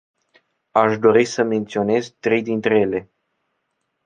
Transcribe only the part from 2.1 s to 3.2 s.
trei dintre ele.